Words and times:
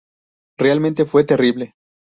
Realmente, 0.57 1.05
fue 1.05 1.25
terrible. 1.27 1.75